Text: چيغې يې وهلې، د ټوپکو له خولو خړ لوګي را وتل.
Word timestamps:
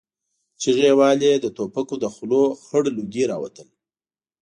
چيغې 0.61 0.85
يې 0.91 0.97
وهلې، 0.99 1.31
د 1.39 1.45
ټوپکو 1.55 1.95
له 2.03 2.07
خولو 2.13 2.41
خړ 2.63 2.83
لوګي 2.97 3.23
را 3.31 3.37
وتل. 3.41 3.67